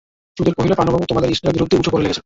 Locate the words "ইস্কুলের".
1.33-1.55